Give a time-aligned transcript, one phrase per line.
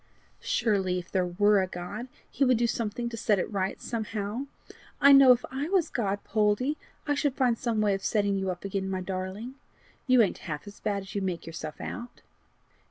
[0.39, 4.47] "Surely if there were a God, he would do something to set it right somehow!
[4.99, 8.49] I know if I was God, Poldie, I should find some way of setting you
[8.49, 9.53] up again, my darling.
[10.07, 12.23] You ain't half as bad as you make yourself out."